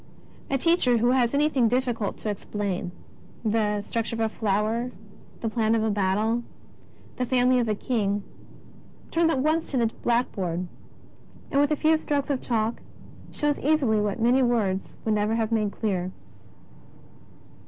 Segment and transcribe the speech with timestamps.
[0.49, 2.91] A teacher who has anything difficult to explain—
[3.45, 4.89] the structure of a flower,
[5.41, 6.41] the plan of a battle,
[7.17, 8.23] the family of a king—
[9.11, 10.65] turns at once to the blackboard,
[11.51, 12.81] and with a few strokes of chalk
[13.31, 16.11] shows easily what many words would never have made clear.